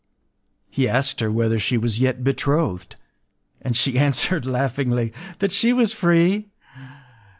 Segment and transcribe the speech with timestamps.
[0.71, 2.95] He asked her whether she was yet betrothed;
[3.61, 6.47] and she answered, laughingly, that she was free.